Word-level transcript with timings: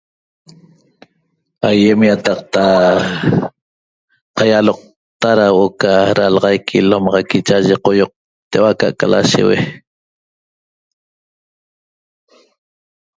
Aýem 1.69 1.99
ýataqta 2.09 2.63
qaialoqta 4.37 5.29
da 5.39 5.45
huo'o 5.53 5.75
ca 5.81 5.91
dalaxaic 6.17 6.67
ilomaxaqui 6.79 7.37
cha'aye 7.47 7.75
qoioqteua'a 7.85 8.71
aca'aca 8.75 9.05
lasheue 9.11 9.57